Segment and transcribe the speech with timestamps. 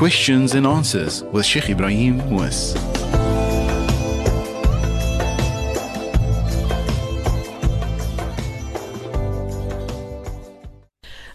[0.00, 2.72] Questions and Answers with Sheikh Ebrahim Moos.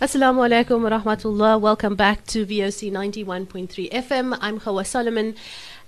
[0.02, 1.62] Assalamu alaikum wa rahmatullah.
[1.62, 4.36] Welcome back to VOC 91.3 FM.
[4.41, 5.36] I'm Hawa Solomon.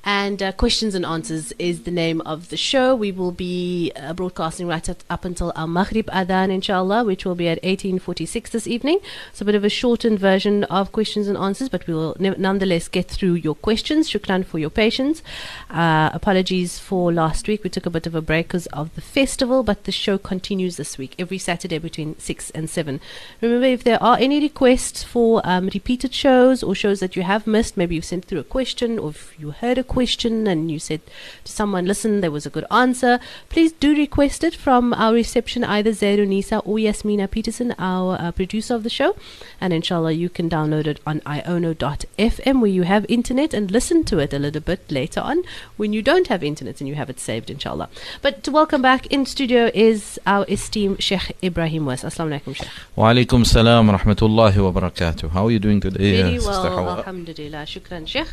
[0.07, 2.95] And uh, Questions and Answers is the name of the show.
[2.95, 7.35] We will be uh, broadcasting right up, up until Al Maghrib Adhan, inshallah, which will
[7.35, 9.01] be at 1846 this evening.
[9.31, 12.37] It's a bit of a shortened version of Questions and Answers, but we will ne-
[12.37, 14.09] nonetheless get through your questions.
[14.09, 15.21] Shukran for your patience.
[15.69, 17.65] Uh, apologies for last week.
[17.65, 20.77] We took a bit of a break because of the festival, but the show continues
[20.77, 23.01] this week, every Saturday between 6 and 7.
[23.41, 27.45] Remember, if there are any requests for um, repeated shows or shows that you have
[27.45, 30.79] missed, maybe you've sent through a question or if you heard a question and you
[30.79, 31.01] said
[31.43, 33.19] to someone, listen, there was a good answer,
[33.49, 38.31] please do request it from our reception, either Zaid Nisa or Yasmina Peterson, our uh,
[38.31, 39.15] producer of the show.
[39.59, 44.19] And inshallah, you can download it on iono.fm where you have internet and listen to
[44.19, 45.43] it a little bit later on
[45.77, 47.89] when you don't have internet and you have it saved, inshallah.
[48.21, 52.01] But to welcome back in studio is our esteemed Sheikh Ebrahim Moos.
[52.01, 52.69] Assalamu alaikum, Sheikh.
[52.95, 55.29] Wa alaikum salam wa rahmatullahi wa barakatuh.
[55.29, 57.65] How are you doing today, Very uh, well, alhamdulillah.
[57.65, 58.27] Shukran, Sheikh.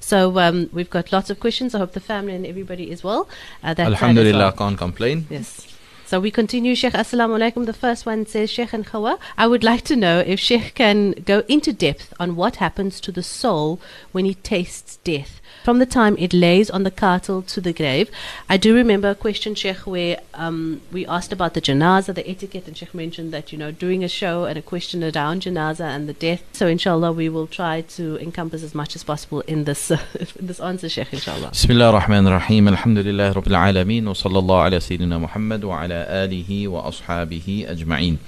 [0.00, 1.74] So um, we've got lots of questions.
[1.74, 3.28] I hope the family and everybody is well.
[3.62, 4.52] Uh, that Alhamdulillah, well.
[4.52, 5.26] can't complain.
[5.30, 5.72] Yes.
[6.06, 6.92] So we continue, Sheikh.
[6.92, 7.66] Assalamu alaikum.
[7.66, 11.12] The first one says, Sheikh and Khawa, I would like to know if Sheikh can
[11.24, 13.80] go into depth on what happens to the soul
[14.12, 18.08] when he tastes death from the time it lays on the cartel to the grave.
[18.48, 22.68] I do remember a question, Sheikh, where um, we asked about the janaza, the etiquette,
[22.68, 26.08] and Sheikh mentioned that, you know, doing a show and a question around janaza and
[26.08, 26.44] the death.
[26.52, 29.98] So, inshallah, we will try to encompass as much as possible in this, uh,
[30.38, 31.50] in this answer, Sheikh, inshallah.
[31.50, 32.68] Bismillah ar-Rahman ar-Rahim.
[32.68, 34.04] Alhamdulillah, Rabbil Alameen.
[34.04, 38.18] Wa sallallahu ala Sayyidina Muhammad wa ala alihi wa ashabihi ajma'in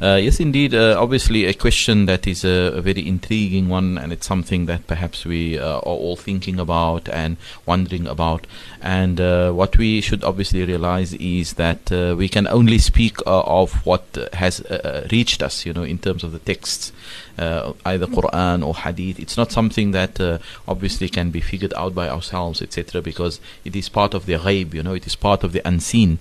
[0.00, 0.74] yes, indeed.
[0.74, 4.86] Uh, obviously, a question that is a, a very intriguing one, and it's something that
[4.86, 8.46] perhaps we uh, are all thinking about and wondering about.
[8.80, 13.42] And uh, what we should obviously realize is that uh, we can only speak uh,
[13.42, 14.04] of what
[14.34, 16.92] has uh, uh, reached us, you know, in terms of the texts,
[17.38, 19.18] uh, either Quran or Hadith.
[19.18, 23.74] It's not something that uh, obviously can be figured out by ourselves, etc., because it
[23.74, 26.18] is part of the ghaib, you know, it is part of the unseen.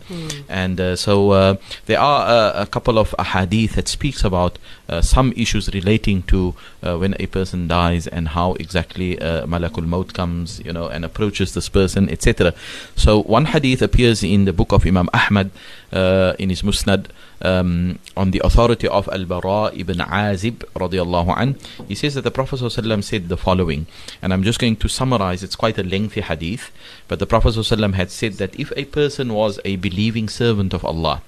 [0.47, 1.55] And uh, so uh,
[1.85, 4.57] there are uh, a couple of ahadith that speaks about
[4.89, 9.85] uh, some issues relating to uh, when a person dies and how exactly uh, malakul
[9.85, 12.53] maut comes, you know, and approaches this person, etc.
[12.95, 15.51] So one hadith appears in the book of Imam Ahmad
[15.91, 17.07] uh, in his Musnad
[17.41, 21.55] um, on the authority of Al-Bara ibn Azib radiallahu an.
[21.87, 23.87] He says that the Prophet said the following,
[24.21, 25.43] and I'm just going to summarize.
[25.43, 26.71] It's quite a lengthy hadith,
[27.07, 31.21] but the Prophet had said that if a person was a believing servant of Allah,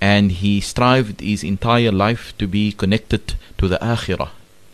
[0.00, 4.30] and he strived his entire life to be connected to the akhirah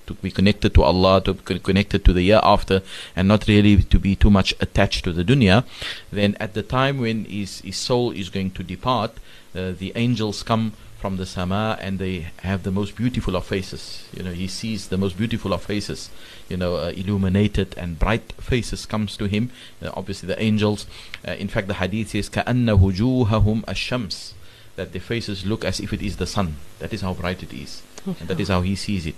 [0.06, 2.82] to be connected to Allah, to be connected to the year after,
[3.16, 5.64] and not really to be too much attached to the dunya,
[6.12, 9.12] then at the time when his, his soul is going to depart,
[9.54, 14.08] uh, the angels come from the sama and they have the most beautiful of faces.
[14.16, 16.08] You know, he sees the most beautiful of faces.
[16.48, 19.50] You know, uh, illuminated and bright faces comes to him.
[19.82, 20.86] Uh, obviously, the angels.
[21.26, 24.32] Uh, in fact, the hadith says, "Ka'anna wujuhahum ash-shams."
[24.76, 26.56] That their faces look as if it is the sun.
[26.78, 27.82] That is how bright it is.
[28.06, 29.16] And that is how he sees it.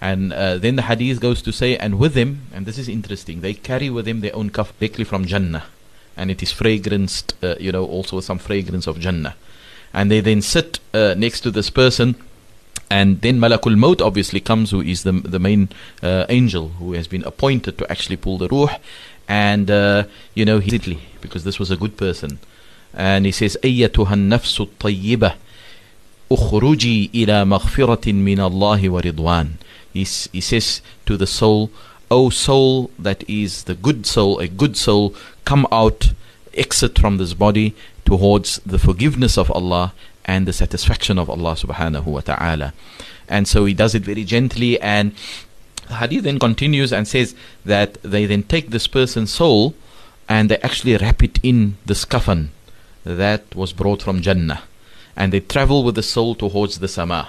[0.00, 3.40] And uh, then the hadith goes to say, and with them, and this is interesting,
[3.40, 5.64] they carry with them their own kaf directly from Jannah.
[6.16, 9.36] And it is fragranced, uh, you know, also with some fragrance of Jannah.
[9.92, 12.16] And they then sit uh, next to this person.
[12.90, 15.70] And then Malakul Maut obviously comes, who is the, the main
[16.02, 18.76] uh, angel who has been appointed to actually pull the ruh.
[19.28, 22.38] And, uh, you know, he because this was a good person.
[22.95, 25.33] And he says, أيتها النفس الطيبة
[26.31, 29.47] اخرجي إلى مغفرة من الله ورضوان.
[29.93, 31.69] He, s- he says to the soul,
[32.09, 35.13] O soul that is the good soul, a good soul,
[35.45, 36.11] come out,
[36.53, 37.73] exit from this body
[38.05, 39.93] towards the forgiveness of Allah
[40.25, 42.73] and the satisfaction of Allah subhanahu wa ta'ala.
[43.29, 45.13] And so he does it very gently and
[45.87, 47.35] the hadith then continues and says
[47.65, 49.73] that they then take this person's soul
[50.27, 52.51] and they actually wrap it in the coffin
[53.06, 54.62] that was brought from Jannah.
[55.14, 57.28] And they travel with the soul towards the sama,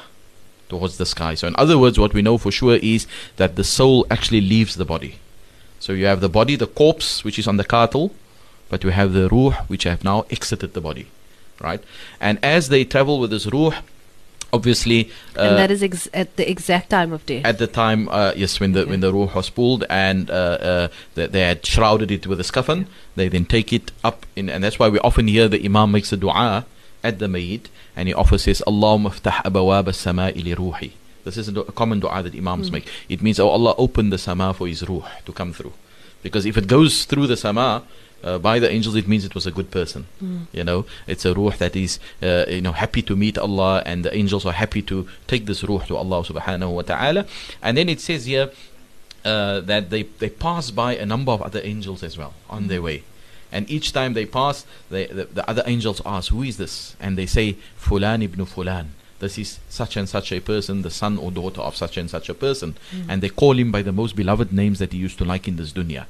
[0.70, 1.36] towards the sky.
[1.36, 3.08] So, in other words, what we know for sure is
[3.38, 5.20] that the soul actually leaves the body.
[5.80, 8.12] So, you have the body, the corpse, which is on the cattle,
[8.70, 11.08] but you have the ruh, which have now exited the body.
[11.62, 11.82] Right?
[12.20, 13.82] And as they travel with this ruh,
[14.54, 15.10] obviously.
[15.38, 17.46] Uh, and that is ex- at the exact time of death.
[17.46, 20.88] at the time, uh, yes, when the when the ruh was pulled and uh, uh,
[21.16, 24.64] they, they had shrouded it with a scafan, they then take it up in, and
[24.64, 26.66] that's why we often hear the imam makes a du'a
[27.04, 27.66] at the mayyit,
[27.96, 30.92] and he often says, "Allahumma ftah abawab as-sama'i li ruhi."
[31.24, 32.88] This is a a common dua that Imams make.
[33.10, 35.74] It means, oh Allah, open the sama for his ruh to come through.
[36.24, 37.84] Because if it goes through the sama,
[38.24, 40.06] uh, by the angels, it means it was a good person.
[40.52, 44.04] You know, it's a ruh that is, uh, you know, happy to meet Allah, and
[44.04, 47.26] the angels are happy to take this ruh to Allah subhanahu wa ta'ala.
[47.62, 48.52] And then it says here
[49.24, 52.82] uh, that they, they pass by a number of other angels as well on their
[52.82, 53.04] way.
[53.52, 56.96] And each time they pass, they, the, the other angels ask, Who is this?
[57.00, 58.88] And they say, Fulan ibn Fulan.
[59.20, 62.30] This is such and such a person, the son or daughter of such and such
[62.30, 62.78] a person.
[63.10, 65.56] And they call him by the most beloved names that he used to like in
[65.56, 66.06] this dunya.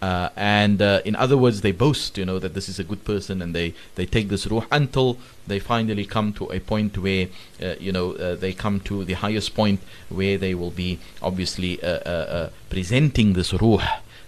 [0.00, 3.04] Uh, and uh, in other words, they boast, you know, that this is a good
[3.04, 7.26] person, and they, they take this ruh until they finally come to a point where,
[7.60, 11.82] uh, you know, uh, they come to the highest point where they will be obviously
[11.82, 13.82] uh, uh, presenting this ruh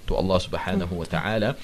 [0.09, 1.57] to Allah subhanahu wa ta'ala.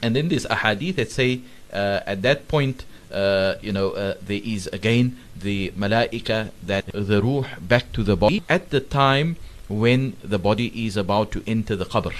[0.00, 1.40] And then there's a hadith that say
[1.72, 8.02] at that point, you know, there is again the malaika that the ruh back to
[8.02, 9.36] the body at the time
[9.68, 12.14] when the body is about to enter the qabr.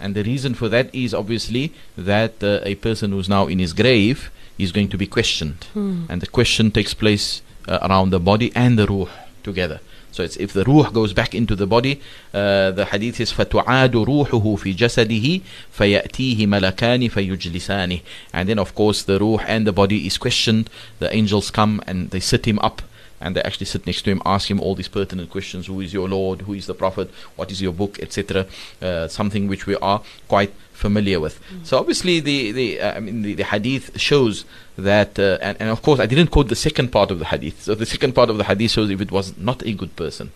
[0.00, 3.72] And the reason for that is obviously that uh, a person who's now in his
[3.72, 5.66] grave is going to be questioned.
[6.10, 9.08] And the question takes place uh, around the body and the ruh
[9.42, 9.80] together.
[10.12, 12.00] So it's if the ruh goes back into the body,
[12.32, 15.42] uh, the hadith is فَتُعَادُ رُوحُهُ فِي جَسَدِهِ
[15.76, 20.70] فَيَأْتِيهِ مَلَكَانِ فَيُجْلِسَانِهِ And then of course the ruh and the body is questioned.
[21.00, 22.82] The angels come and they sit him up
[23.21, 25.93] and they actually sit next to him, ask him all these pertinent questions: Who is
[25.93, 26.41] your Lord?
[26.41, 27.09] Who is the Prophet?
[27.35, 28.47] What is your book, etc.
[28.81, 31.39] Uh, something which we are quite familiar with.
[31.63, 34.45] So obviously, the the uh, I mean the, the hadith shows
[34.77, 37.63] that, uh, and, and of course, I didn't quote the second part of the hadith.
[37.63, 40.31] So the second part of the hadith shows if it was not a good person,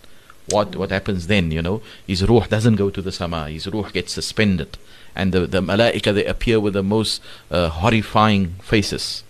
[0.50, 1.50] what what happens then?
[1.50, 3.48] You know, his ruh doesn't go to the sama.
[3.48, 4.76] His ruh gets suspended,
[5.16, 9.24] and the the malaika they appear with the most uh, horrifying faces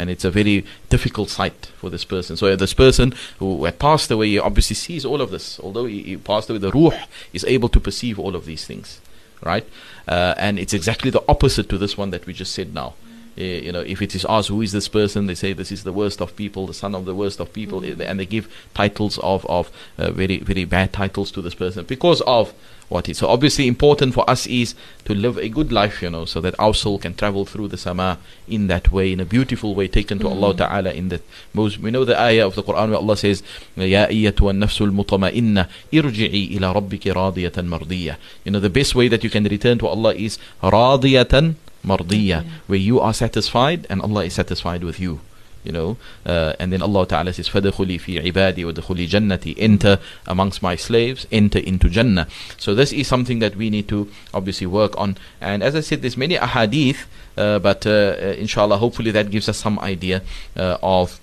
[0.00, 2.36] and it's a very difficult sight for this person.
[2.36, 5.60] So this person who had passed away he obviously sees all of this.
[5.60, 6.98] Although he, he passed away, the ruh
[7.32, 9.00] is able to perceive all of these things,
[9.42, 9.66] right?
[10.08, 12.94] Uh, and it's exactly the opposite to this one that we just said now.
[13.40, 15.82] Uh, you know, if it is asked who is this person, they say this is
[15.82, 18.52] the worst of people, the son of the worst of people, uh, and they give
[18.74, 22.52] titles of of uh, very very bad titles to this person because of
[22.90, 23.18] what is.
[23.18, 26.54] So obviously important for us is to live a good life, you know, so that
[26.58, 30.18] our soul can travel through the sama in that way, in a beautiful way, taken
[30.18, 31.22] to Allah Ta'ala in that
[31.54, 33.42] most we know the ayah of the Quran where Allah says,
[33.76, 38.16] Ya ayyatuha nafsul mutama'inna irji'i ila rabbiki radiyatan mardiyah.
[38.44, 41.54] You know, the best way that you can return to Allah is radiyatan
[41.85, 45.21] mardiyah, where you are satisfied and Allah is satisfied with you
[45.65, 50.61] you know uh, and then Allah Ta'ala says فَدَخُلِي فِي عِبَادِي وَدَخُلِي جَنَّتي enter amongst
[50.61, 52.27] my slaves enter into Jannah
[52.57, 56.01] so this is something that we need to obviously work on and as I said
[56.01, 60.21] there's many ahadith uh, but uh, uh, inshallah hopefully that gives us some idea
[60.55, 61.19] uh, of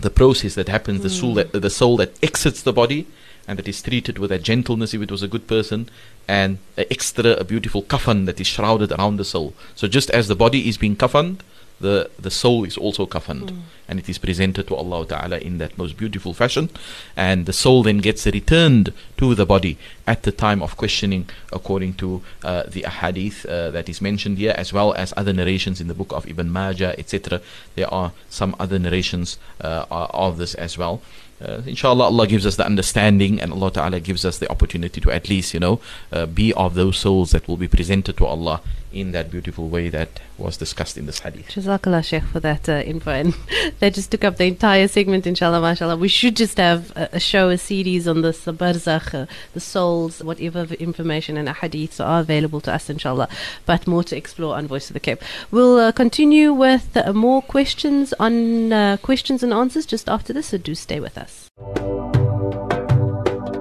[0.00, 3.06] the process that happens the soul that the soul that exits the body
[3.46, 5.88] and that is treated with a gentleness if it was a good person
[6.29, 9.53] and a extra a beautiful kafan that is shrouded around the soul.
[9.75, 11.39] So just as the body is being kafaned
[11.79, 13.53] the the soul is also kafaned
[13.87, 16.69] and it is presented to Allah Ta'ala in that most beautiful fashion.
[17.15, 21.93] And the soul then gets returned to the body at the time of questioning according
[21.95, 25.87] to uh, the ahadith uh, that is mentioned here as well as other narrations in
[25.87, 27.41] the book of Ibn Majah etc
[27.75, 31.01] there are some other narrations uh, of this as well
[31.41, 35.11] uh, inshallah Allah gives us the understanding and Allah Ta'ala gives us the opportunity to
[35.11, 35.79] at least you know
[36.11, 39.89] uh, be of those souls that will be presented to Allah in that beautiful way
[39.89, 43.11] that was discussed in this hadith Jazakallah Sheikh for that uh, info.
[43.11, 43.35] And
[43.79, 45.97] that just took up the entire segment inshallah mashallah.
[45.97, 50.23] We should just have a, a show a series on the barzakh uh, the souls
[50.23, 53.29] whatever information and hadiths are available to us inshallah.
[53.65, 55.21] But more to explore on Voice of the Cape.
[55.51, 60.47] We'll uh, continue with uh, more questions on uh, questions and answers just after this
[60.47, 61.49] so do stay with us.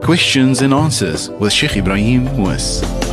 [0.03, 3.08] Questions and answers with Sheikh Ebrahim Moos.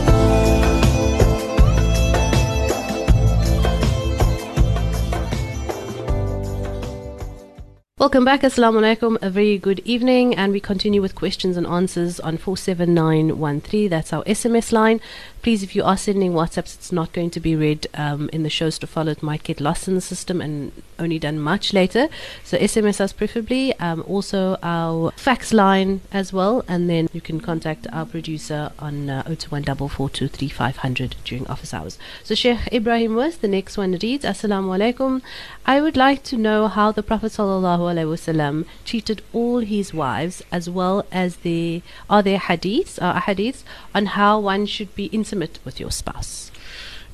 [7.97, 8.41] Welcome back.
[8.41, 9.17] Assalamu alaikum.
[9.21, 10.35] A very good evening.
[10.35, 13.89] And we continue with questions and answers on 47913.
[13.89, 14.99] That's our SMS line.
[15.41, 18.49] Please, if you are sending WhatsApps, it's not going to be read um, in the
[18.49, 19.13] shows to follow.
[19.13, 22.09] It might get lost in the system and only done much later.
[22.43, 23.73] So SMS us preferably.
[23.79, 26.65] Um, also, our fax line as well.
[26.67, 31.97] And then you can contact our producer on uh, 0214423 during office hours.
[32.25, 35.21] So Sheikh Ebrahim Moos the next one reads, Assalamu alaikum.
[35.67, 41.07] I would like to know how the Prophet alaihi treated all his wives, as well
[41.11, 43.63] as the are there hadiths, uh, hadiths
[43.95, 46.51] on how one should be intimate with your spouse.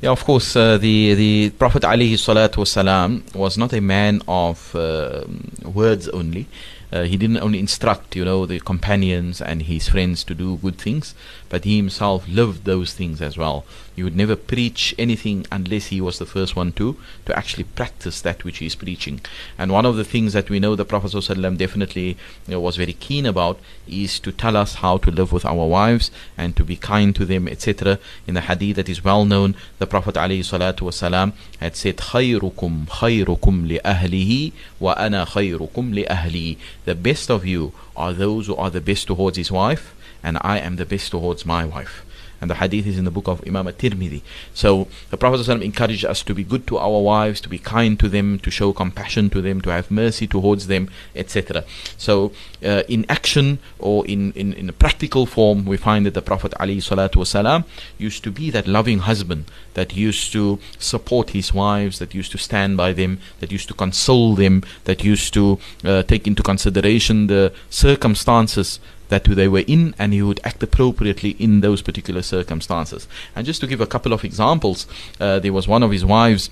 [0.02, 0.54] Yeah, of course.
[0.56, 5.24] Uh, the the Prophet alayhi wasalam was not a man of uh,
[5.64, 6.48] words only,
[6.92, 10.78] uh, he didn't only instruct, you know, the companions and his friends to do good
[10.78, 11.16] things,
[11.48, 13.64] but he himself lived those things as well.
[13.97, 18.21] He would never preach anything unless he was the first one to to actually practice
[18.21, 19.23] that which he is preaching.
[19.57, 22.09] And one of the things that we know the Prophet ﷺ definitely
[22.47, 25.67] you know, was very keen about is to tell us how to live with our
[25.67, 27.99] wives and to be kind to them, etc.
[28.27, 34.53] In the hadith that is well known, the Prophet ﷺ had said, خيركم خيركم لأهله
[34.79, 36.59] وأنا خيركم لأهلي.
[36.85, 40.59] The best of you are those who are the best towards his wife, and I
[40.59, 42.03] am the best towards my wife
[42.42, 44.22] and the hadith is in the book of Imam at-Tirmidhi.
[44.54, 48.00] So the Prophet ﷺ encouraged us to be good to our wives, to be kind
[48.00, 51.64] to them, to show compassion to them, to have mercy towards them, etc.
[51.98, 52.32] So
[52.66, 56.54] uh, in action or in, in, in a practical form, we find that the Prophet
[56.60, 57.66] ﷺ
[57.98, 59.46] used to be that loving husband
[59.76, 63.74] that used to support his wives, that used to stand by them, that used to
[63.74, 68.80] console them, that used to uh, take into consideration the circumstances
[69.12, 73.08] that they were in and he would act appropriately in those particular circumstances.
[73.36, 74.88] And just to give a couple of examples,
[75.20, 76.50] uh, there was one of his wives.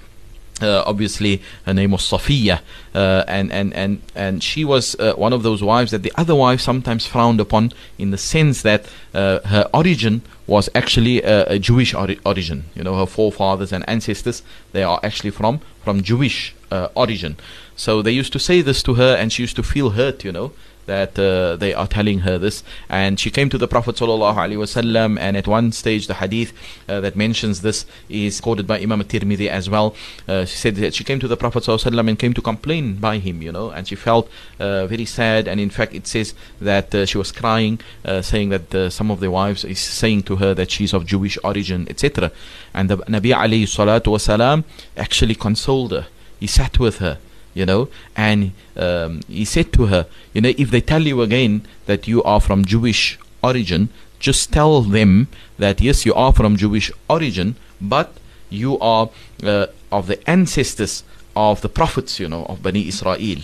[0.61, 2.59] Uh, obviously, her name was Safiya,
[2.93, 6.35] uh, and and and and she was uh, one of those wives that the other
[6.35, 8.81] wives sometimes frowned upon, in the sense that
[9.13, 12.65] uh, her origin was actually a, a Jewish ori- origin.
[12.75, 17.37] You know, her forefathers and ancestors they are actually from from Jewish uh, origin.
[17.77, 20.25] So they used to say this to her, and she used to feel hurt.
[20.25, 20.51] You know,
[20.89, 22.63] that uh, they are telling her this.
[22.89, 26.51] And she came to the Prophet ﷺ, and at one stage, the hadith
[26.87, 29.95] uh, that mentions this is quoted by Imam Tirmidhi as well.
[30.27, 33.19] Uh, she said that she came to the Prophet ﷺ and came to complain by
[33.19, 34.29] him, you know, and she felt
[34.59, 35.47] uh, very sad.
[35.47, 39.19] And in fact, it says that uh, she was crying, uh, saying that some of
[39.19, 42.31] the wives is saying to her that she's of Jewish origin, etc.
[42.73, 44.63] And the Nabi alayhi salatu wasalam
[44.97, 46.07] actually consoled her.
[46.39, 47.17] He sat with her
[47.59, 47.81] you know
[48.15, 48.51] and
[48.85, 51.53] um, he said to her you know if they tell you again
[51.85, 53.89] that you are from jewish origin
[54.19, 57.55] just tell them that yes you are from jewish origin
[57.95, 58.09] but
[58.49, 59.09] you are
[59.43, 61.03] uh, of the ancestors
[61.35, 63.39] of the prophets you know of bani israel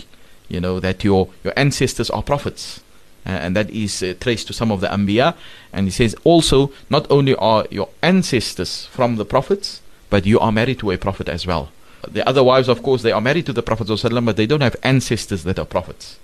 [0.48, 2.80] you know that your your ancestors are prophets.
[3.28, 5.34] And that is uh, traced to some of the anbiya.
[5.72, 9.80] And he says also not only are your ancestors from the prophets
[10.10, 11.70] but you are married to a prophet as well
[12.12, 14.76] the other wives, of course, they are married to the Prophet but they don't have
[14.82, 16.18] ancestors that are prophets.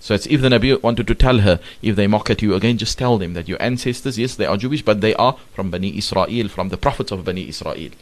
[0.00, 2.76] So it's if the Nabi wanted to tell her, if they mock at you again,
[2.76, 5.96] just tell them that your ancestors, yes, they are Jewish, but they are from Bani
[5.96, 7.92] Israel, from the prophets of Bani Israel.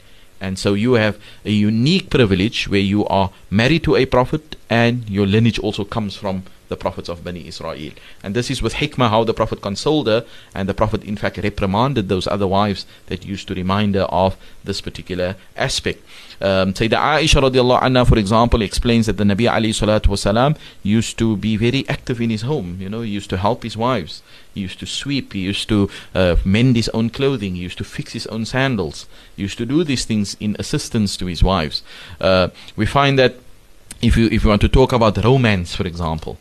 [0.41, 5.09] And so you have a unique privilege where you are married to a prophet and
[5.11, 7.93] your lineage also comes from the prophets of Bani Israel.
[8.23, 10.25] And this is with hikmah how the Prophet consoled her,
[10.55, 14.37] and the Prophet in fact reprimanded those other wives that used to remind her of
[14.65, 16.03] this particular aspect.
[16.41, 21.19] Um, Sayyidah Aisha radiallahu anha, for example, explains that the Nabi alayhi salatu wasalam used
[21.19, 22.79] to be very active in his home.
[22.81, 24.23] You know, he used to help his wives.
[24.55, 25.35] He used to sweep.
[25.35, 27.57] He used to uh, mend his own clothing.
[27.57, 29.07] He used to fix his own sandals.
[29.37, 31.83] He used to do these things in assistance to his wives.
[32.21, 33.35] Uh, we find that
[34.01, 36.39] if you if you want to talk about romance, for example,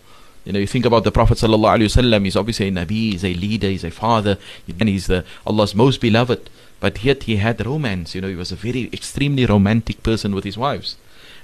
[0.48, 2.24] you know, you think about the Prophet sallallahu alaihi wasallam.
[2.24, 4.36] He's obviously a Nabi, he's a leader, he's a father,
[4.78, 6.50] and he's the Allah's most beloved.
[6.80, 8.14] But yet he had romance.
[8.14, 10.96] You know, he was a very extremely romantic person with his wives.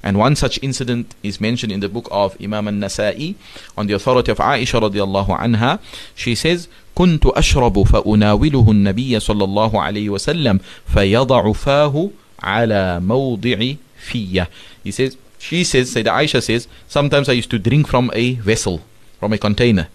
[0.03, 3.35] And one such incident is mentioned in the book of Imam al-Nasa'i
[3.77, 5.79] on the authority of Aisha radiallahu anha.
[6.15, 12.11] She says, كنت أشرب فأناوله النبي صلى الله عليه وسلم فيضع فاه
[12.43, 14.47] على موضع فيه.
[14.85, 18.83] He says, she says, Sayyidah Aisha says, sometimes I used to drink from a vessel,
[19.20, 19.88] from a container.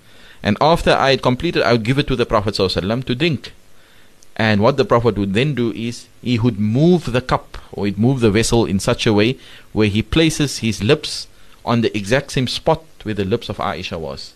[0.43, 3.53] And after I had completed, I would give it to the Prophet ﷺ to drink.
[4.37, 7.99] And what the Prophet would then do is he would move the cup or he'd
[7.99, 9.37] move the vessel in such a way
[9.73, 11.27] where he places his lips
[11.65, 14.33] on the exact same spot where the lips of Aisha was.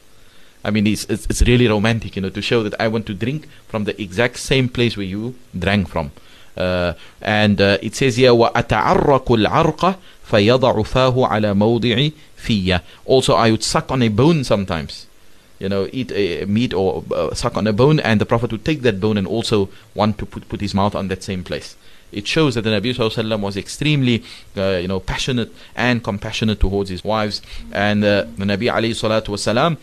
[0.65, 3.15] I mean, it's, it's, it's really romantic, you know, to show that I want to
[3.15, 6.11] drink from the exact same place where you drank from.
[6.58, 9.96] Uh, and uh, it says here, وَأَتَعَرَّقُ الْعَرْقَ
[10.30, 15.06] فَيَضَعُ فَاهُ عَلَى مَوْضِعِ فِيَّ Also, I would suck on a bone sometimes
[15.60, 18.64] you know, eat a meat or uh, suck on a bone, and the Prophet would
[18.66, 21.76] take that bone and also want to put, put his mouth on that same place.
[22.12, 24.24] It shows that the Nabi Sallallahu was extremely,
[24.58, 27.42] uh, you know, passionate and compassionate towards his wives,
[27.72, 29.78] and uh, the Nabi alayhi salatu wasalam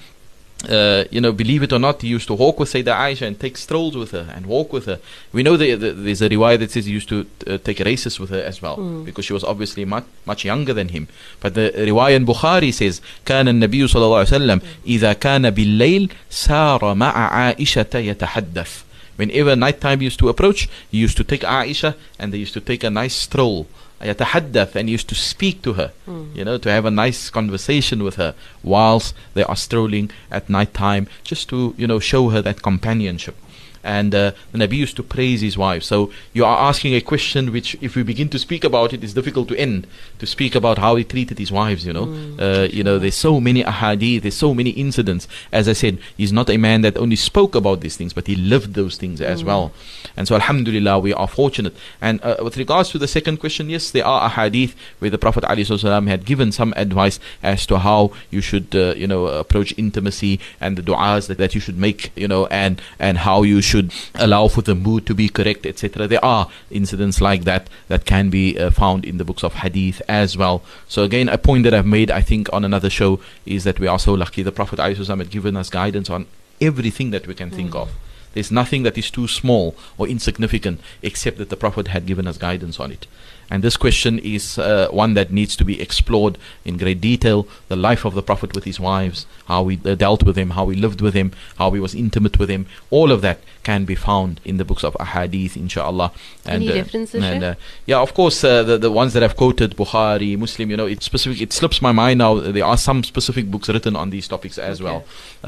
[0.68, 3.38] uh, you know, believe it or not, he used to walk with Sayyidah Aisha and
[3.38, 4.98] take strolls with her and walk with her.
[5.32, 8.30] We know that there's a riwayah that says he used to uh, take races with
[8.30, 9.04] her as well mm.
[9.04, 11.08] because she was obviously much, much younger than him.
[11.40, 16.10] But the riwayah in Bukhari says, كان النبي صلى الله عليه وسلم إذا كان بالليل
[16.30, 18.82] سار مع عائشة يتحدث.
[19.16, 22.82] Whenever nighttime used to approach, he used to take Aisha and they used to take
[22.82, 23.66] a nice stroll
[24.01, 26.35] yatahaddath and used to speak to her, mm.
[26.35, 30.73] you know, to have a nice conversation with her whilst they are strolling at night
[30.73, 33.35] time, just to, you know, show her that companionship
[33.83, 35.83] and uh, the Nabi used to praise his wife.
[35.83, 39.13] So you are asking a question which, if we begin to speak about it, is
[39.13, 39.87] difficult to end.
[40.19, 42.07] To speak about how he treated his wives, you know,
[42.39, 45.27] uh, you know, there's so many ahadith, there's so many incidents.
[45.51, 48.35] As I said, he's not a man that only spoke about these things, but he
[48.35, 49.71] lived those things as well.
[50.15, 51.75] And so, Alhamdulillah, we are fortunate.
[52.01, 55.43] And uh, with regards to the second question, yes, there are ahadith where the Prophet
[55.43, 60.39] ﷺ had given some advice as to how you should, uh, you know, approach intimacy
[60.59, 63.70] and the du'as that, that you should make, you know, and and how you should
[64.15, 66.07] allow for the mood to be correct, etc.
[66.07, 70.01] There are incidents like that that can be uh, found in the books of hadith
[70.07, 70.61] as well.
[70.87, 73.87] So again, a point that I've made, I think, on another show is that we
[73.87, 74.43] are so lucky.
[74.43, 76.27] The Prophet had given us guidance on
[76.59, 77.89] everything that we can think of.
[78.33, 82.37] There's nothing that is too small or insignificant except that the Prophet had given us
[82.37, 83.07] guidance on it.
[83.49, 87.45] And this question is uh, one that needs to be explored in great detail.
[87.67, 90.65] The life of the Prophet with his wives, how he uh, dealt with him, how
[90.71, 91.29] we lived with him,
[91.61, 92.63] how we was intimate with him.
[92.97, 93.39] All of that
[93.69, 96.09] can be found in the books of Ahadith, inshallah.
[96.57, 97.55] Any uh, references, and, uh,
[97.91, 101.05] yeah, of course, uh, the, the ones that I've quoted, Bukhari, Muslim, you know, it's
[101.11, 101.37] specific.
[101.45, 102.31] It slips my mind now.
[102.57, 104.87] There are some specific books written on these topics as Okay.
[104.87, 104.99] well.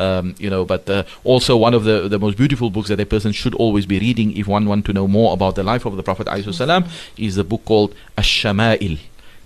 [0.03, 3.05] Um, you know, but uh, also one of the, the most beautiful books that a
[3.15, 5.95] person should always be reading if one want to know more about the life of
[5.99, 7.91] the Prophet ﷺ is the book called
[8.21, 8.95] Ash-Shama'il.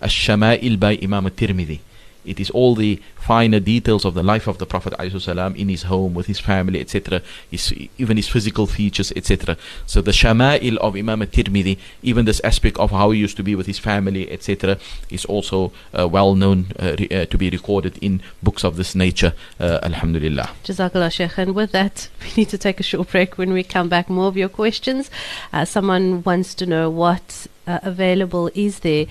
[0.07, 1.79] Ash-Shama'il by Imam al-Tirmidhi.
[2.27, 5.83] It is all the finer details of the life of the Prophet ﷺ in his
[5.83, 7.21] home, with his family, etc.
[7.49, 9.57] His, even his physical features, etc.
[9.85, 13.55] So the Shama'il of Imam al-Tirmidhi, even this aspect of how he used to be
[13.55, 14.77] with his family, etc.,
[15.09, 18.95] is also uh, well known uh, re- uh, to be recorded in books of this
[18.95, 19.33] nature.
[19.59, 20.51] Uh, Alhamdulillah.
[20.63, 21.37] Jazakallah Sheikh.
[21.37, 23.37] And with that, we need to take a short break.
[23.37, 25.09] When we come back, more of your questions.
[25.53, 29.05] Uh, someone wants to know what uh, available is there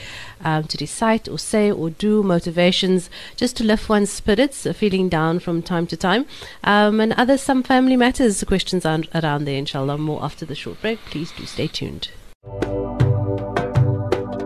[0.45, 5.09] um, to recite or say or do motivations just to lift one's spirits, uh, feeling
[5.09, 6.27] down from time to time.
[6.65, 9.99] Um, and other some family matters questions around there, inshallah.
[9.99, 10.99] More after the short break.
[11.07, 12.09] Please do stay tuned.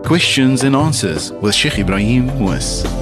[0.05, 3.00] Questions and answers with Sheikh Ebrahim Moos.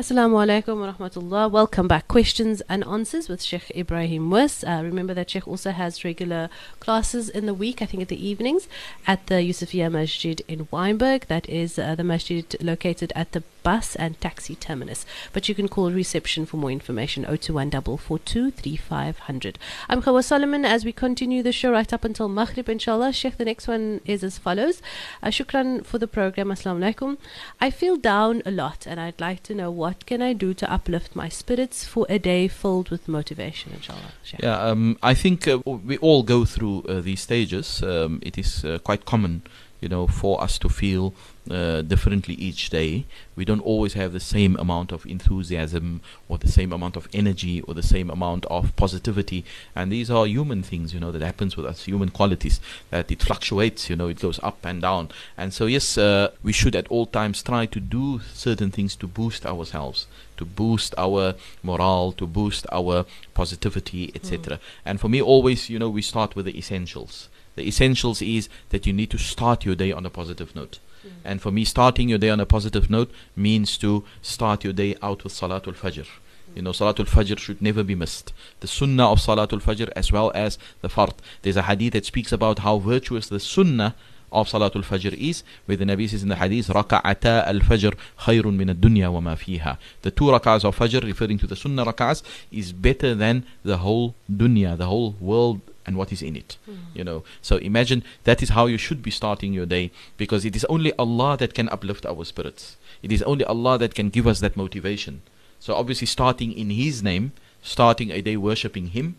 [0.00, 1.50] Assalamu alaikum wa rahmatullah.
[1.50, 2.08] Welcome back.
[2.08, 4.64] Questions and answers with Sheikh Ebrahim Moos.
[4.64, 8.26] Uh, remember that Sheikh also has regular classes in the week, I think at the
[8.26, 8.66] evenings,
[9.06, 11.26] at the Yusufiya Masjid in Wynberg.
[11.26, 15.04] That is uh, the masjid located at the bus and taxi terminus.
[15.34, 19.58] But you can call reception for more information 021 442 3500.
[19.90, 23.12] I'm Khawa Solomon as we continue the show right up until Maghrib, inshallah.
[23.12, 24.80] Sheikh, the next one is as follows.
[25.22, 26.48] Uh, shukran for the program.
[26.48, 27.18] Assalamu alaikum.
[27.60, 30.72] I feel down a lot and I'd like to know what can I do to
[30.72, 34.12] uplift my spirits for a day filled with motivation, inshallah.
[34.38, 37.82] Yeah, um, I think uh, we all go through uh, these stages.
[37.82, 39.42] Um, it is uh, quite common,
[39.80, 41.14] you know, for us to feel
[41.50, 43.04] uh, differently each day.
[43.36, 47.60] We don't always have the same amount of enthusiasm or the same amount of energy
[47.62, 49.44] or the same amount of positivity.
[49.74, 52.60] And these are human things, you know, that happens with us, human qualities,
[52.90, 55.10] that it fluctuates, you know, it goes up and down.
[55.36, 59.06] And so, yes, uh, we should at all times try to do certain things to
[59.06, 64.60] boost ourselves, to boost our morale, to boost our positivity, etc.
[64.84, 67.28] And for me, always, you know, we start with the essentials.
[67.56, 70.78] The essentials is that you need to start your day on a positive note.
[71.24, 74.96] And for me, starting your day on a positive note means to start your day
[75.02, 76.06] out with Salatul Fajr.
[76.54, 78.32] You know, Salatul Fajr should never be missed.
[78.60, 81.14] The Sunnah of Salatul Fajr as well as the Fard.
[81.42, 83.94] There's a hadith that speaks about how virtuous the Sunnah
[84.32, 88.70] of Salatul Fajr is, where the Nabi says in the hadith, Raka'ata al-Fajr khayrun min
[88.70, 89.78] ad-dunya wa ma fiha.
[90.02, 94.14] The two rak'ahs of Fajr, referring to the Sunnah rak'ahs, is better than the whole
[94.30, 95.60] dunya, the whole world
[95.90, 96.56] and what is in it.
[96.98, 99.90] You know, so imagine that is how you should be starting your day,
[100.22, 102.76] because it is only Allah that can uplift our spirits.
[103.02, 105.22] It is only Allah that can give us that motivation.
[105.58, 107.32] So obviously, starting in His name,
[107.76, 109.16] starting a day worshipping Him,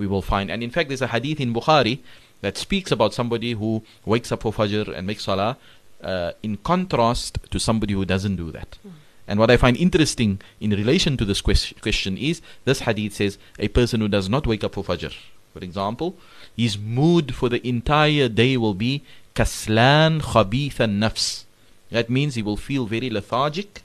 [0.00, 0.50] we will find.
[0.50, 2.00] And in fact, there's a hadith in Bukhari
[2.40, 5.56] that speaks about somebody who wakes up for Fajr and makes Salah,
[6.02, 8.78] uh, in contrast to somebody who doesn't do that.
[9.26, 13.68] And what I find interesting in relation to this question is this hadith says a
[13.68, 15.14] person who does not wake up for Fajr,
[15.54, 16.16] for example,
[16.56, 18.92] his mood for the entire day will be
[19.34, 21.44] kaslan khabith nafs.
[21.90, 23.82] That means he will feel very lethargic,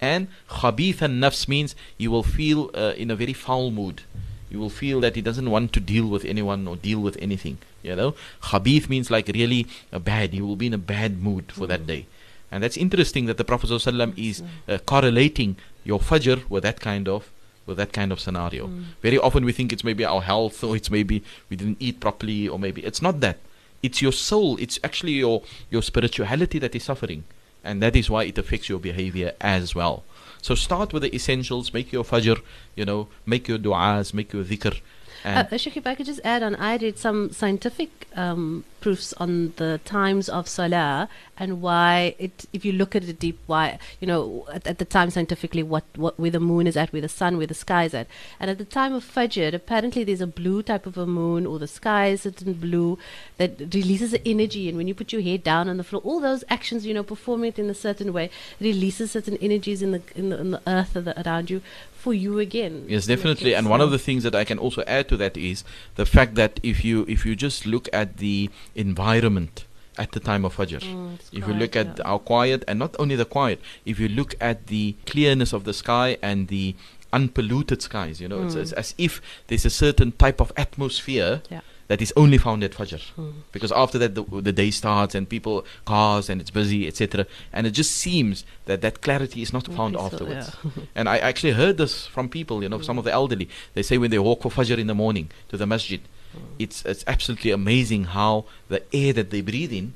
[0.00, 4.02] and khabith nafs means he will feel uh, in a very foul mood.
[4.50, 7.58] You will feel that he doesn't want to deal with anyone or deal with anything.
[7.82, 10.32] You know, khabith means like really bad.
[10.32, 12.06] He will be in a bad mood for that day.
[12.50, 17.08] And that's interesting that the Prophet ﷺ is uh, correlating your fajr with that kind
[17.08, 17.30] of
[17.66, 18.66] with that kind of scenario.
[18.66, 18.82] Hmm.
[19.02, 22.48] Very often we think it's maybe our health or it's maybe we didn't eat properly
[22.48, 23.38] or maybe it's not that.
[23.82, 27.24] It's your soul, it's actually your, your spirituality that is suffering.
[27.64, 30.04] And that is why it affects your behavior as well.
[30.40, 32.40] So start with the essentials, make your fajr,
[32.74, 34.80] you know, make your du'as, make your dhikr.
[35.24, 39.52] Uh, Sheikh, if I could just add on, I did some scientific um, proofs on
[39.56, 41.08] the times of Salah
[41.38, 44.84] and why it, if you look at it deep, why, you know, at, at the
[44.84, 47.84] time scientifically, what, what, where the moon is at, where the sun, where the sky
[47.84, 48.06] is at.
[48.38, 51.58] And at the time of Fajr, apparently there's a blue type of a moon or
[51.58, 52.98] the sky is certain blue
[53.38, 54.68] that releases energy.
[54.68, 57.02] And when you put your head down on the floor, all those actions, you know,
[57.02, 58.30] performing it in a certain way,
[58.60, 61.62] releases certain energies in the, in the, in the earth around you
[62.02, 62.74] for you again.
[62.94, 63.52] Yes, definitely.
[63.54, 65.62] And one of the things that I can also add to that is
[66.00, 68.50] the fact that if you if you just look at the
[68.86, 69.64] environment
[69.98, 72.04] at the time of Fajr, Mm, it's if you look at yeah.
[72.10, 73.58] our quiet and not only the quiet,
[73.92, 76.74] if you look at the clearness of the sky and the
[77.12, 78.62] unpolluted skies, you know, it's, Mm.
[78.62, 79.12] it's as if
[79.48, 81.60] there's a certain type of atmosphere Yeah.
[81.92, 83.02] That is only found at Fajr.
[83.18, 83.32] Mm.
[83.52, 87.26] Because after that, the, the day starts and people, cars, and it's busy, etc.
[87.52, 90.56] And it just seems that that clarity is not found afterwards.
[90.64, 90.84] yeah.
[90.94, 92.82] And I actually heard this from people, you know, hmm.
[92.88, 93.46] some of the elderly.
[93.74, 96.00] They say when they walk for Fajr in the morning to the masjid,
[96.32, 96.38] hmm.
[96.58, 99.92] it's it's absolutely amazing how the air that they breathe in,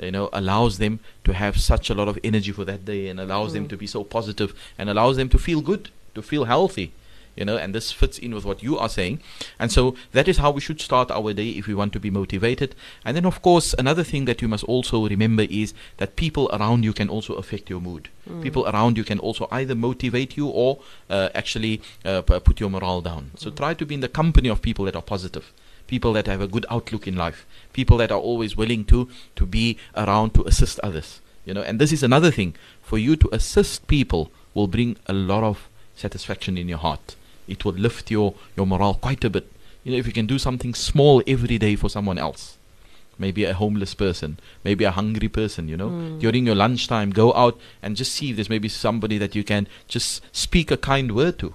[0.00, 3.20] you know, allows them to have such a lot of energy for that day and
[3.20, 3.72] allows them hmm.
[3.72, 6.90] to be so positive and allows them to feel good, to feel healthy.
[7.36, 9.20] You know, and this fits in with what you are saying.
[9.58, 12.10] And so that is how we should start our day if we want to be
[12.10, 12.74] motivated.
[13.04, 16.84] And then, of course, another thing that you must also remember is that people around
[16.84, 18.08] you can also affect your mood.
[18.28, 18.42] Mm.
[18.42, 20.78] People around you can also either motivate you or
[21.10, 23.32] uh, actually uh, p- put your morale down.
[23.36, 25.52] So try to be in the company of people that are positive,
[25.86, 29.46] people that have a good outlook in life, people that are always willing to to
[29.46, 31.20] be around to assist others.
[31.44, 35.12] You know, and this is another thing for you to assist people will bring a
[35.12, 37.14] lot of satisfaction in your heart.
[37.48, 39.46] It will lift your your morale quite a bit.
[39.84, 42.56] You know, if you can do something small every day for someone else,
[43.18, 46.20] maybe a homeless person, maybe a hungry person, you know, Mm.
[46.20, 49.68] during your lunchtime, go out and just see if there's maybe somebody that you can
[49.88, 51.54] just speak a kind word to.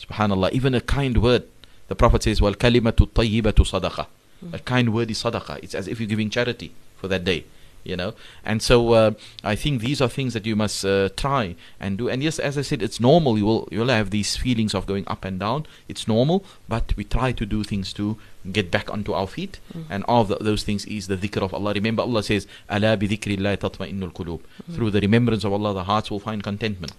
[0.00, 1.44] Subhanallah, even a kind word.
[1.88, 4.06] The Prophet says, "Well, kalimatu tayyibatu sadaqa."
[4.52, 5.58] A kind word is sadaqah.
[5.62, 7.44] It's as if you're giving charity for that day,
[7.86, 8.14] you know.
[8.44, 9.10] And so uh,
[9.44, 12.08] I think these are things that you must uh, try and do.
[12.08, 13.38] And yes, as I said, it's normal.
[13.38, 15.66] You will you'll have these feelings of going up and down.
[15.88, 18.18] It's normal, but we try to do things to
[18.52, 19.58] get back onto our feet.
[19.90, 21.72] And all of the, those things is the dhikr of Allah.
[21.74, 24.40] Remember, Allah says, "Ala bi dhikrillah tatma'innul qulub."
[24.74, 26.94] Through the remembrance of Allah, the hearts will find contentment.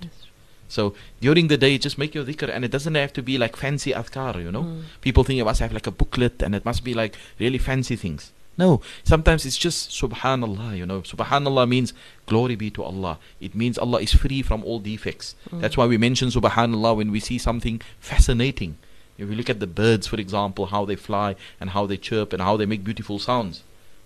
[0.67, 3.56] So during the day, just make your dhikr, and it doesn't have to be like
[3.56, 4.63] fancy adhkar, you know.
[4.63, 4.82] Mm.
[5.02, 7.95] People think it must have like a booklet, and it must be like really fancy
[7.95, 8.32] things.
[8.58, 11.02] No, sometimes it's just Subhanallah, you know.
[11.02, 11.93] Subhanallah means
[12.26, 13.20] glory be to Allah.
[13.39, 15.36] It means Allah is free from all defects.
[15.52, 18.78] That's why we mention Subhanallah when we see something fascinating.
[19.17, 22.34] If we look at the birds, for example, how they fly and how they chirp
[22.34, 23.63] and how they make beautiful sounds.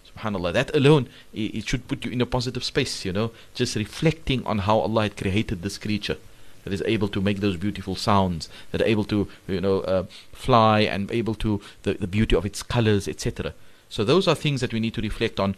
[0.10, 3.76] Subhanallah, that alone, i- it should put you in a positive space, you know, just
[3.76, 6.18] reflecting on how Allah had created this creature
[6.64, 10.04] that is able to make those beautiful sounds, that are able to, you know, uh,
[10.34, 13.54] fly and able to, the, the beauty of its colors, etc.
[13.92, 15.56] So those are things that we need to reflect on.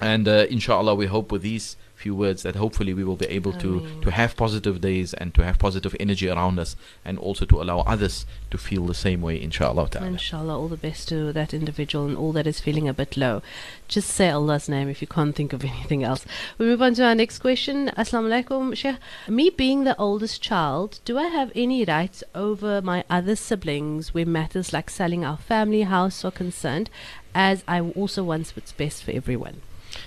[0.00, 3.52] And uh, inshallah, we hope with these few words that hopefully we will be able
[3.52, 7.60] to, to have positive days and to have positive energy around us and also to
[7.60, 9.90] allow others to feel the same way, inshallah.
[9.90, 10.06] ta'ala.
[10.06, 13.42] Inshallah, all the best to that individual and all that is feeling a bit low.
[13.86, 16.24] Just say Allah's name if you can't think of anything else.
[16.56, 17.90] We move on to our next question.
[17.98, 18.96] Assalamu alaikum, Sheikh.
[19.28, 24.24] Me being the oldest child, do I have any rights over my other siblings where
[24.24, 26.88] matters like selling our family house are concerned,
[27.34, 29.60] as I also want what's best for everyone?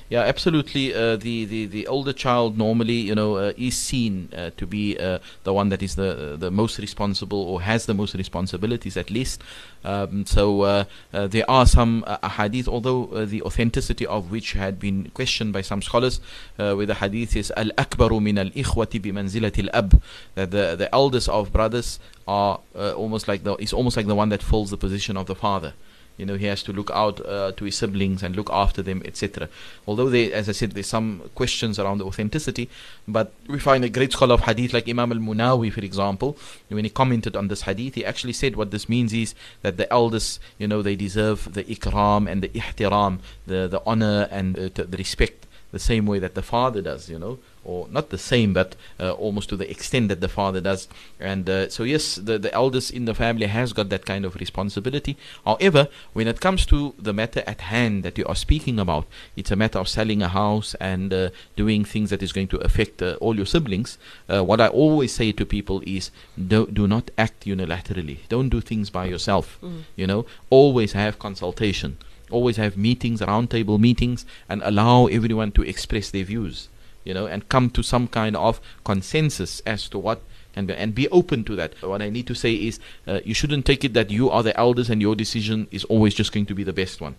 [0.10, 0.94] Yeah, absolutely.
[0.94, 4.98] Uh, the, the the older child normally, you know, uh, is seen uh, to be
[4.98, 9.10] uh, the one that is the the most responsible or has the most responsibilities at
[9.10, 9.42] least.
[9.84, 10.84] Um, so uh,
[11.14, 15.82] uh, there are some hadith, although the authenticity of which had been questioned by some
[15.82, 16.20] scholars,
[16.58, 20.02] where the hadith is al akbaru min al ikhwati bi manzilati al ab,
[20.36, 24.30] that the the eldest of brothers are almost like the is almost like the one
[24.30, 25.74] that fills the position of the father.
[26.17, 29.02] You know, he has to look out uh, to his siblings and look after them,
[29.06, 29.49] etc.
[29.88, 32.69] Although, they, as I said, there's some questions around the authenticity,
[33.08, 36.38] but we find a great scholar of hadith like Imam al Munawi, for example,
[36.69, 39.91] when he commented on this hadith, he actually said what this means is that the
[39.91, 44.69] eldest, you know, they deserve the ikram and the ihtiram, the, the honor and uh,
[44.73, 48.54] the respect the same way that the father does, you know, or not the same,
[48.54, 50.88] but uh, almost to the extent that the father does.
[51.20, 54.36] And uh, so, yes, the, the eldest in the family has got that kind of
[54.36, 55.18] responsibility.
[55.44, 59.50] However, when it comes to the matter at hand that you are speaking about, it's
[59.50, 63.02] a matter of selling a house and uh, doing things that is going to affect
[63.02, 63.98] uh, all your siblings.
[64.30, 68.20] Uh, what I always say to people is do, do not act unilaterally.
[68.30, 69.58] Don't do things by yourself.
[69.96, 71.98] You know, always have consultation.
[72.34, 76.67] Always have meetings, roundtable meetings, and allow everyone to express their views
[77.04, 80.22] you know, and come to some kind of consensus as to what
[80.54, 81.74] can be, and be open to that.
[81.82, 84.58] What I need to say is, uh, you shouldn't take it that you are the
[84.58, 87.15] elders and your decision is always just going to be the best one.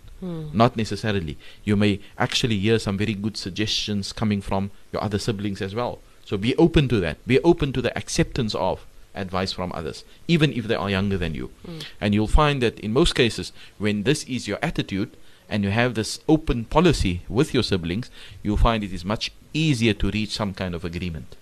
[0.53, 1.37] Not necessarily.
[1.63, 5.99] You may actually hear some very good suggestions coming from your other siblings as well.
[6.23, 7.17] So be open to that.
[7.27, 11.33] Be open to the acceptance of advice from others, even if they are younger than
[11.33, 11.51] you.
[11.65, 11.79] Hmm.
[11.99, 15.15] And you'll find that in most cases, when this is your attitude,
[15.49, 18.09] and you have this open policy with your siblings,
[18.43, 21.35] you'll find it is much easier to reach some kind of agreement.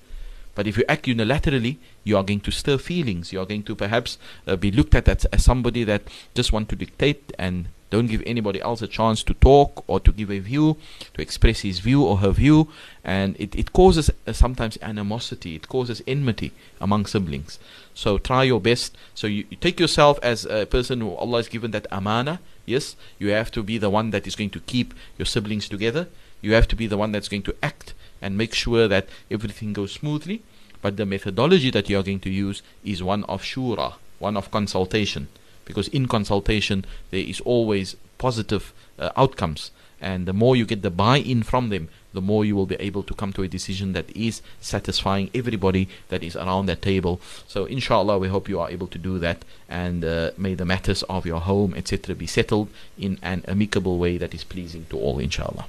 [0.55, 3.33] But if you act unilaterally, you are going to stir feelings.
[3.33, 6.03] You are going to perhaps uh, be looked at as, as somebody that
[6.35, 10.11] just want to dictate and don't give anybody else a chance to talk or to
[10.11, 10.77] give a view,
[11.13, 12.69] to express his view or her view.
[13.03, 17.59] And it, it causes uh, sometimes animosity, it causes enmity among siblings.
[17.93, 18.97] So try your best.
[19.13, 22.39] So you, you take yourself as a person who Allah has given that amana.
[22.65, 26.07] Yes, you have to be the one that is going to keep your siblings together.
[26.41, 29.73] You have to be the one that's going to act and make sure that everything
[29.73, 30.41] goes smoothly.
[30.81, 34.49] But the methodology that you are going to use is one of shura, one of
[34.49, 35.27] consultation.
[35.65, 39.71] Because in consultation, there is always positive uh, outcomes.
[39.99, 42.75] And the more you get the buy in from them, the more you will be
[42.75, 47.19] able to come to a decision that is satisfying everybody that is around that table.
[47.47, 49.43] So, inshallah, we hope you are able to do that.
[49.69, 54.17] And uh, may the matters of your home, etc., be settled in an amicable way
[54.17, 55.65] that is pleasing to all, inshallah.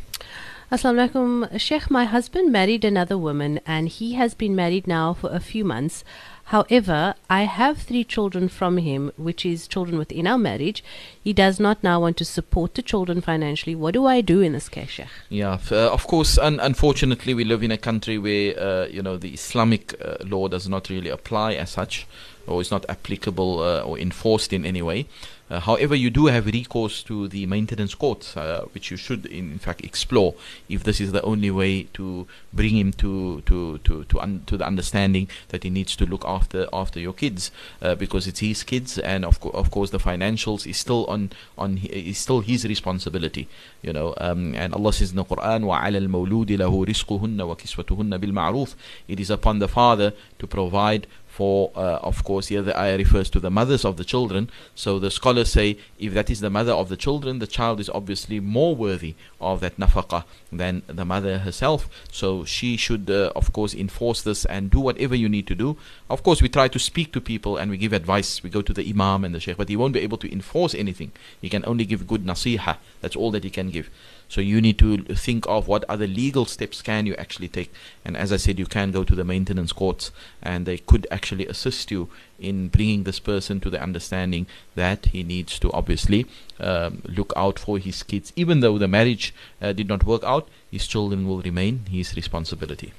[0.73, 1.61] Assalamu alaikum.
[1.61, 5.63] Sheikh, my husband married another woman and he has been married now for a few
[5.63, 6.05] months.
[6.45, 10.83] However, I have three children from him, which is children within our marriage.
[11.23, 13.75] He does not now want to support the children financially.
[13.75, 15.07] What do I do in this case, Sheikh?
[15.29, 16.39] Yeah, uh, of course.
[16.39, 20.49] Un- unfortunately, we live in a country where uh, you know the Islamic uh, law
[20.49, 22.07] does not really apply as such,
[22.48, 25.06] or is not applicable uh, or enforced in any way.
[25.52, 29.52] Uh, however, you do have recourse to the maintenance courts, uh, which you should, in,
[29.52, 30.36] in fact, explore
[30.68, 34.58] if this is the only way to bring him to to to to, un- to
[34.58, 37.50] the understanding that he needs to look after after your kids,
[37.82, 41.32] uh, because it's his kids, and of co- of course the financials is still on
[41.58, 43.48] on hi- is still his responsibility,
[43.82, 44.14] you know.
[44.18, 48.76] Um, and Allah says in the Quran, وَعَلَى الْمَوْلُودِ لَهُ رِزْقُهُنَّ وَكِسْوَتُهُنَّ بِالْمَعْرُوفِ
[49.08, 53.29] It is upon the father to provide for, uh, of course, here the ayah refers
[53.29, 54.49] to the mothers of the children.
[54.77, 57.91] So the scholars say if that is the mother of the children, the child is
[57.91, 61.89] obviously more worthy of that nafaqah than the mother herself.
[62.13, 65.77] So she should, uh, of course, enforce this and do whatever you need to do.
[66.09, 68.41] Of course, we try to speak to people and we give advice.
[68.45, 70.73] We go to the imam and the sheikh, but he won't be able to enforce
[70.73, 71.11] anything.
[71.41, 72.77] He can only give good nasiha.
[73.01, 73.91] That's all that he can give.
[74.29, 77.73] So you need to think of what other legal steps can you actually take.
[78.05, 80.11] And as I said, you can go to the maintenance courts,
[80.43, 82.09] and they could actually assist you
[82.39, 86.27] in bringing this person to the understanding that he needs to obviously
[86.59, 90.49] um, look out for his kids, even though the marriage uh, did not work out.
[90.71, 92.93] His children will remain his responsibility.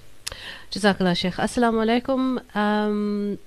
[0.72, 1.34] Jazakallah Sheikh.
[1.36, 2.56] Assalamu alaikum.
[2.56, 3.40] Um,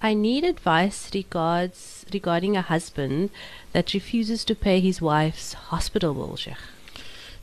[0.00, 3.30] I need advice regards regarding a husband
[3.72, 6.56] that refuses to pay his wife's hospital bill, Sheikh.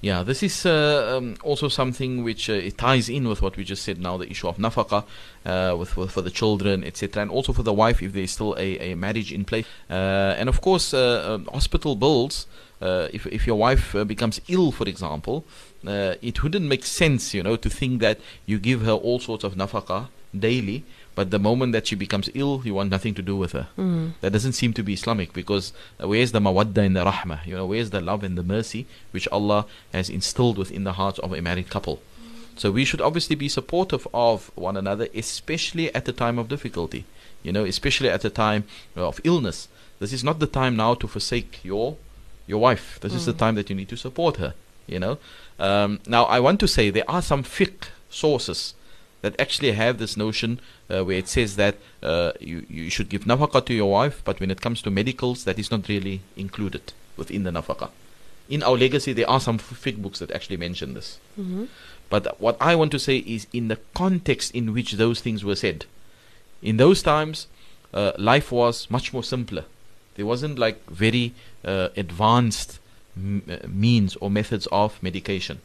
[0.01, 3.63] Yeah, this is uh, um, also something which uh, it ties in with what we
[3.63, 5.03] just said now, the issue of nafaqah,
[5.45, 8.31] uh, with, with for the children, etc., and also for the wife if there is
[8.31, 12.47] still a, a marriage in place, uh, and of course uh, um, hospital bills.
[12.81, 15.45] Uh, if if your wife becomes ill, for example,
[15.85, 19.55] it wouldn't make sense, you know, to think that you give her all sorts of
[19.55, 20.83] nafaqah daily,
[21.15, 23.67] but the moment that she becomes ill, you want nothing to do with her.
[24.21, 27.45] That doesn't seem to be Islamic because uh, where's the mawadda and the rahmah?
[27.45, 31.19] You know, where's the love and the mercy which Allah has instilled within the hearts
[31.19, 32.01] of a married couple?
[32.57, 37.05] So we should obviously be supportive of one another, especially at the time of difficulty.
[37.43, 39.67] You know, especially at the time of illness.
[39.99, 41.95] This is not the time now to forsake your
[42.47, 42.99] your wife.
[43.01, 44.53] This is the time that you need to support her.
[44.87, 45.17] You know.
[45.59, 48.73] Um, now I want to say there are some fiqh sources
[49.25, 50.59] that actually have this notion
[50.89, 54.39] uh, where it says that uh, you, you should give nafaqah to your wife, but
[54.39, 57.89] when it comes to medicals, that is not really included within the nafaqah.
[58.47, 61.17] In our legacy, there are some fiqh books that actually mention this.
[62.11, 65.55] But what I want to say is in the context in which those things were
[65.55, 65.85] said.
[66.61, 67.47] In those times,
[67.93, 69.65] uh, life was much more simpler.
[70.15, 71.33] There wasn't like very
[71.63, 72.79] uh, advanced
[73.17, 75.57] m- means or methods of medication.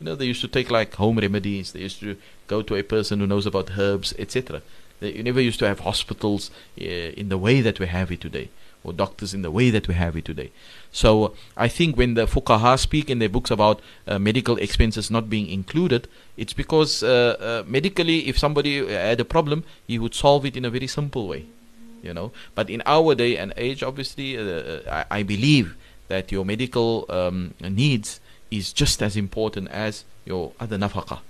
[0.00, 1.72] You know, they used to take like home remedies.
[1.72, 4.62] They used to go to a person who knows about herbs, etc.
[5.00, 8.22] They you never used to have hospitals uh, in the way that we have it
[8.22, 8.48] today,
[8.82, 10.50] or doctors in the way that we have it today.
[10.90, 15.28] So I think when the fuqaha speak in their books about uh, medical expenses not
[15.28, 20.46] being included, it's because uh, uh, medically, if somebody had a problem, he would solve
[20.46, 21.44] it in a very simple way,
[22.02, 22.32] you know.
[22.54, 25.76] But in our day and age, obviously, uh, I, I believe
[26.08, 31.20] that your medical um, needs is just as important as your other nafaqah.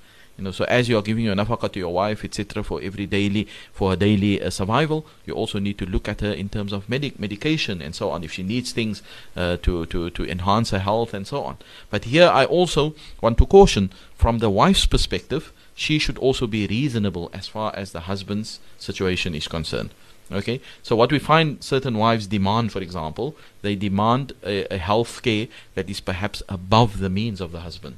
[0.40, 3.04] You know, so as you are giving your nafaqah to your wife, etc., for every
[3.04, 6.72] daily, for her daily uh, survival, you also need to look at her in terms
[6.72, 8.24] of medic medication and so on.
[8.24, 9.02] If she needs things
[9.37, 11.59] uh, to to to enhance her health and so on.
[11.90, 16.66] But here, I also want to caution from the wife's perspective, she should also be
[16.66, 19.90] reasonable as far as the husband's situation is concerned.
[20.33, 25.23] Okay, so what we find certain wives demand, for example, they demand a, a health
[25.23, 27.97] care that is perhaps above the means of the husband.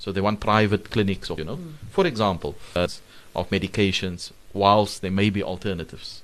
[0.00, 1.72] So they want private clinics, or, you know, Mm.
[1.92, 2.88] for example, uh,
[3.36, 6.22] of medications, whilst there may be alternatives.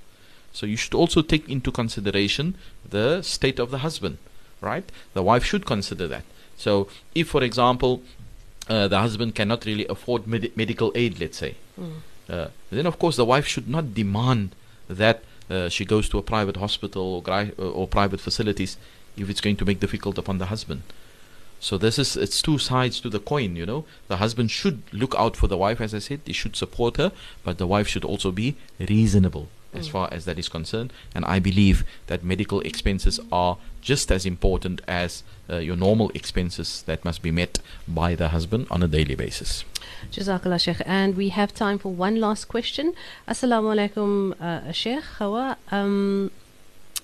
[0.53, 2.57] So you should also take into consideration
[2.89, 4.19] the state of the husband,
[4.61, 4.91] right?
[5.15, 6.25] The wife should consider that.
[6.57, 8.03] So if, for example,
[8.69, 11.93] uh, the husband cannot really afford medi- medical aid, let's say, Mm.
[12.29, 14.57] uh, then of course the wife should not demand
[14.89, 18.77] that uh, she goes to a private hospital or, gri- uh, or private facilities
[19.17, 20.83] if it's going to make difficult upon the husband.
[21.59, 23.85] So this is it's two sides to the coin, you know.
[24.09, 26.21] The husband should look out for the wife, as I said.
[26.27, 27.13] He should support her,
[27.45, 29.93] but the wife should also be reasonable as Mm.
[29.93, 30.93] far as that is concerned.
[31.15, 36.83] And I believe that medical expenses are just as important as uh, your normal expenses
[36.87, 39.65] that must be met by the husband on a daily basis.
[40.11, 40.83] Jazakallah Sheikh.
[40.87, 42.95] And we have time for one last question.
[43.29, 45.03] Assalamu alaikum, uh, Sheikh.
[45.19, 45.57] Hawa.
[45.71, 46.31] Um,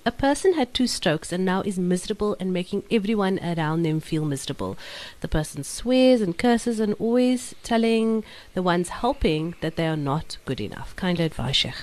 [0.05, 4.25] a person had two strokes and now is miserable and making everyone around them feel
[4.25, 4.77] miserable.
[5.21, 10.37] The person swears and curses and always telling the ones helping that they are not
[10.45, 10.93] good enough.
[10.95, 11.75] Kind advice, Sheikh.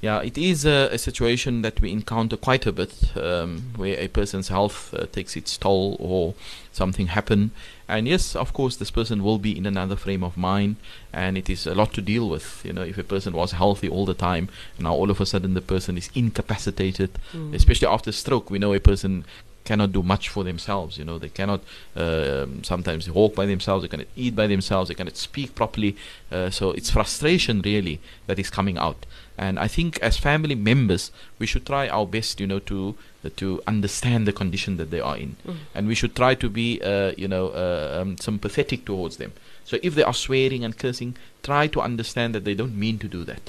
[0.00, 4.06] Yeah, it is a, a situation that we encounter quite a bit, um, where a
[4.06, 6.34] person's health uh, takes its toll or
[6.70, 7.50] something happen.
[7.88, 10.76] And yes, of course, this person will be in another frame of mind,
[11.12, 12.60] and it is a lot to deal with.
[12.64, 14.48] You know, if a person was healthy all the time,
[14.78, 17.54] now all of a sudden the person is incapacitated, Mm.
[17.54, 19.24] especially after stroke, we know a person
[19.70, 20.92] cannot do much for themselves.
[21.00, 21.60] You know, they cannot
[22.04, 25.92] um sometimes walk by themselves, they cannot eat by themselves, they cannot speak properly.
[26.36, 29.00] Uh, so it's frustration really that is coming out.
[29.46, 31.04] And I think as family members,
[31.40, 32.78] we should try our best, you know, to
[33.24, 35.56] uh, to understand the condition that they are in, Mm.
[35.74, 39.32] and we should try to be, uh, you know, uh, um, sympathetic towards them.
[39.70, 41.12] So if they are swearing and cursing,
[41.50, 43.44] try to understand that they don't mean to do that.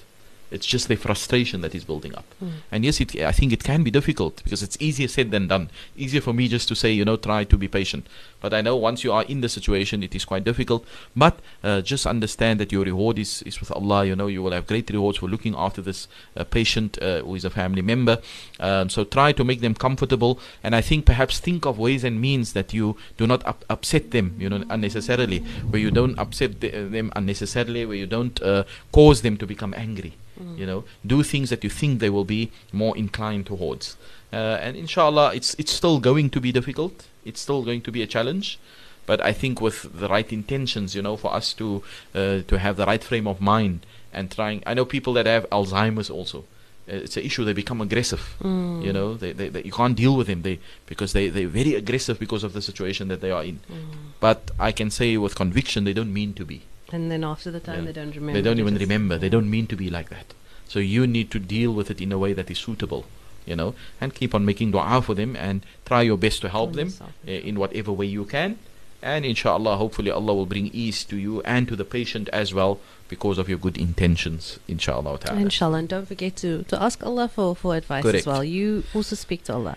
[0.52, 2.26] It's just the frustration that is building up.
[2.44, 2.52] Mm.
[2.72, 5.70] And yes, it, I think it can be difficult because it's easier said than done.
[5.96, 8.08] Easier for me just to say, you know, try to be patient.
[8.42, 10.86] But I know once you are in the situation, it is quite difficult.
[11.16, 14.06] But uh, just understand that your reward is, is with Allah.
[14.06, 17.36] You know, you will have great rewards for looking after this uh, patient uh, who
[17.36, 18.20] is a family member.
[18.60, 20.40] Um, so try to make them comfortable.
[20.64, 24.12] And I think perhaps think of ways and means that you do not up- upset
[24.12, 25.40] them, you know, unnecessarily.
[25.70, 27.86] Where you don't upset the, them unnecessarily.
[27.86, 30.16] Where you don't uh, cause them to become angry
[30.56, 33.97] you know do things that you think they will be more inclined towards.
[34.32, 37.08] Uh, and inshallah it's it's still going to be difficult.
[37.25, 38.60] It's still going to be a challenge.
[39.06, 42.75] But i think with the right intentions you know for us to uh, to have
[42.78, 46.45] the right frame of mind and trying i know people that have alzheimer's also.
[46.88, 48.36] Uh, it's an issue they become aggressive.
[48.41, 48.84] Mm.
[48.86, 51.73] you know they, they, they you can't deal with them they because they they're very
[51.73, 53.60] aggressive because of the situation that they are in.
[53.71, 53.80] Mm.
[54.19, 57.60] but i can say with conviction they don't mean to be And then after the
[57.60, 57.86] time, Yeah.
[57.91, 58.34] they don't remember.
[58.34, 59.17] they don't even remember.
[59.17, 60.34] They don't mean to be like that.
[60.67, 63.06] So you need to deal with it in a way that is suitable,
[63.45, 66.73] you know, and keep on making dua for them and try your best to help
[66.73, 68.58] them uh, in whatever way you can.
[69.02, 72.80] And inshallah, hopefully, Allah will bring ease to you and to the patient as well
[73.10, 75.19] because of your good intentions, inshallah.
[75.19, 75.41] ta'ala.
[75.41, 78.19] Inshallah, and don't forget to, to ask Allah for, for advice Correct.
[78.19, 78.43] as well.
[78.43, 79.76] You also speak to Allah.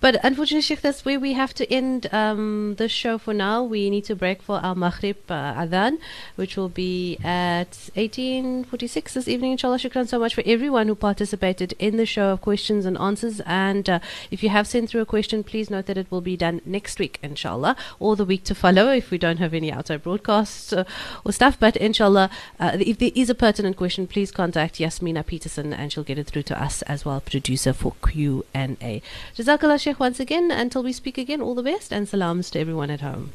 [0.00, 3.64] But unfortunately, Sheikh, that's where we have to end um, the show for now.
[3.64, 5.98] We need to break for our Maghrib uh, Adhan,
[6.36, 9.52] which will be at 1846 this evening.
[9.52, 13.40] Inshallah, shukran so much for everyone who participated in the show of questions and answers.
[13.46, 16.36] And uh, if you have sent through a question, please note that it will be
[16.36, 20.02] done next week, inshallah, or the week to follow if we don't have any outside
[20.02, 20.84] broadcasts uh,
[21.24, 21.58] or stuff.
[21.58, 22.28] But inshallah,
[22.60, 26.26] uh, if there is a pertinent question, please contact Yasmina Peterson and she'll get it
[26.26, 29.02] through to us as well, producer for Q&A.
[29.36, 30.50] Jazakallah Sheikh once again.
[30.50, 33.32] Until we speak again, all the best and salams to everyone at home.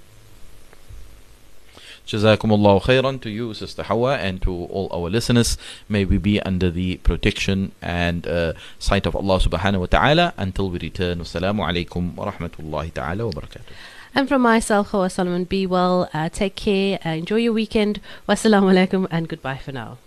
[2.10, 5.60] Jazakumullah khairan to you, Sister Hawa, and to all our listeners.
[5.88, 10.72] May we be under the protection and uh, sight of Allah subhanahu wa ta'ala until
[10.72, 11.20] we return.
[11.20, 13.74] Wassalamu alaikum wa rahmatullahi ta'ala wa barakatuh.
[14.16, 18.02] And from myself, Hawa Solomon, be well, uh, take care, uh, enjoy your weekend.
[18.28, 19.98] Wassalamu alaikum and goodbye for now.